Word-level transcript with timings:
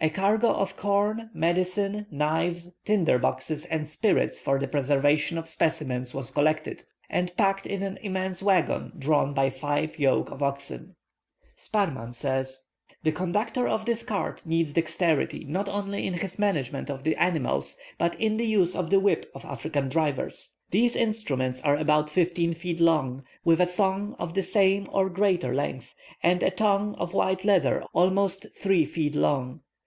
A 0.00 0.10
cargo 0.10 0.48
of 0.48 0.76
corn, 0.76 1.30
medicine, 1.32 2.06
knives, 2.10 2.74
tinder 2.84 3.18
boxes, 3.18 3.64
and 3.64 3.88
spirits 3.88 4.38
for 4.38 4.58
the 4.58 4.68
preservation 4.68 5.38
of 5.38 5.48
specimens 5.48 6.12
was 6.12 6.30
collected, 6.30 6.84
and 7.08 7.34
packed 7.38 7.64
in 7.64 7.82
an 7.82 7.96
immense 8.02 8.42
waggon, 8.42 8.92
drawn 8.98 9.32
by 9.32 9.48
five 9.48 9.98
yoke 9.98 10.30
of 10.30 10.42
oxen. 10.42 10.94
Sparrman 11.56 12.12
says, 12.12 12.66
"The 13.02 13.12
conductor 13.12 13.66
of 13.66 13.86
this 13.86 14.02
cart 14.02 14.44
needs 14.44 14.74
dexterity, 14.74 15.44
not 15.46 15.70
only 15.70 16.06
in 16.06 16.12
his 16.12 16.38
management 16.38 16.90
of 16.90 17.02
the 17.02 17.16
animals, 17.16 17.78
but 17.96 18.14
in 18.20 18.36
the 18.36 18.46
use 18.46 18.76
of 18.76 18.90
the 18.90 19.00
whip 19.00 19.30
of 19.34 19.46
African 19.46 19.88
drivers. 19.88 20.52
These 20.70 20.96
instruments 20.96 21.62
are 21.62 21.78
about 21.78 22.10
fifteen 22.10 22.52
feet 22.52 22.78
long, 22.78 23.24
with 23.42 23.58
a 23.58 23.64
thong 23.64 24.16
of 24.18 24.34
the 24.34 24.42
same 24.42 24.86
or 24.92 25.08
greater 25.08 25.54
length, 25.54 25.94
and 26.22 26.42
a 26.42 26.50
tongue 26.50 26.94
of 26.96 27.14
white 27.14 27.42
leather 27.42 27.82
almost 27.94 28.46
three 28.54 28.84
feet 28.84 29.14
long. 29.14 29.60